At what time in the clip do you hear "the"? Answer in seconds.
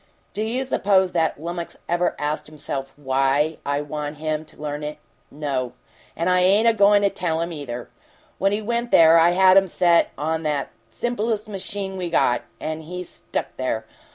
10.41-10.69